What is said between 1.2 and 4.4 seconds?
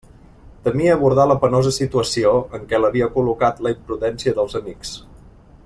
la penosa situació en què l'havia col·locat la imprudència